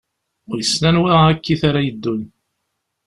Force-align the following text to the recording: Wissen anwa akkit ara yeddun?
Wissen 0.47 0.83
anwa 0.89 1.09
akkit 1.31 1.61
ara 1.69 1.81
yeddun? 1.85 2.21